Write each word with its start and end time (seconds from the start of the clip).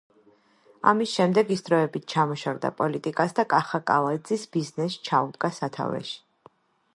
ამის 0.91 1.11
შემდეგ 1.17 1.51
ის 1.55 1.61
დროებით 1.67 2.07
ჩამოშორდა 2.13 2.71
პოლიტიკას 2.79 3.37
და 3.41 3.45
კახა 3.53 3.81
კალაძის 3.93 4.47
ბიზნესს 4.57 5.05
ჩაუდგა 5.11 5.53
სათავეში. 5.61 6.19